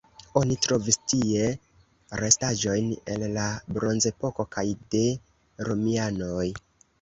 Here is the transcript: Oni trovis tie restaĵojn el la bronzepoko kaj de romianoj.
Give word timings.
Oni 0.39 0.55
trovis 0.65 0.95
tie 1.11 1.43
restaĵojn 2.21 2.87
el 3.17 3.27
la 3.35 3.43
bronzepoko 3.77 4.47
kaj 4.57 4.65
de 4.97 5.05
romianoj. 5.71 6.49